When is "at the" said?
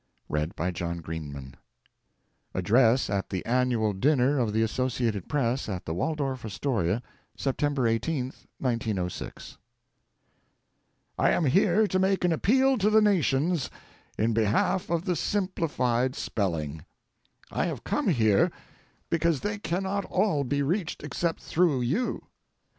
3.11-3.45, 5.69-5.93